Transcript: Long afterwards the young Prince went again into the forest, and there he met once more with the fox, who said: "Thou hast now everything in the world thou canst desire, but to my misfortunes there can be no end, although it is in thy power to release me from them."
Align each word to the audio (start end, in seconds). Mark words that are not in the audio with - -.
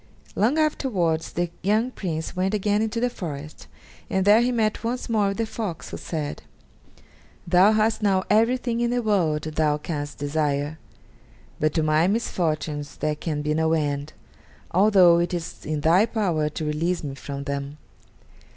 Long 0.35 0.57
afterwards 0.57 1.31
the 1.31 1.51
young 1.61 1.91
Prince 1.91 2.35
went 2.35 2.55
again 2.55 2.81
into 2.81 2.99
the 2.99 3.07
forest, 3.07 3.67
and 4.09 4.25
there 4.25 4.41
he 4.41 4.51
met 4.51 4.83
once 4.83 5.07
more 5.07 5.27
with 5.27 5.37
the 5.37 5.45
fox, 5.45 5.91
who 5.91 5.97
said: 5.97 6.41
"Thou 7.45 7.73
hast 7.73 8.01
now 8.01 8.23
everything 8.27 8.79
in 8.79 8.89
the 8.89 9.03
world 9.03 9.43
thou 9.43 9.77
canst 9.77 10.17
desire, 10.17 10.79
but 11.59 11.75
to 11.75 11.83
my 11.83 12.07
misfortunes 12.07 12.95
there 12.95 13.13
can 13.15 13.43
be 13.43 13.53
no 13.53 13.73
end, 13.73 14.13
although 14.71 15.19
it 15.19 15.35
is 15.35 15.67
in 15.67 15.81
thy 15.81 16.07
power 16.07 16.49
to 16.49 16.65
release 16.65 17.03
me 17.03 17.13
from 17.13 17.43
them." 17.43 17.77